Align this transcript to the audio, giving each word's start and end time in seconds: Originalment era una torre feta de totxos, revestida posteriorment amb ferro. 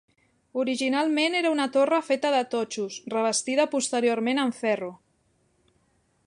Originalment 0.61 1.35
era 1.39 1.51
una 1.55 1.67
torre 1.75 1.99
feta 2.07 2.31
de 2.37 2.39
totxos, 2.55 2.97
revestida 3.17 3.67
posteriorment 3.75 4.43
amb 4.47 4.59
ferro. 4.63 4.91